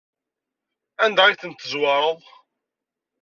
Anda 1.03 1.21
ay 1.25 1.35
tent-tezwareḍ? 1.41 2.19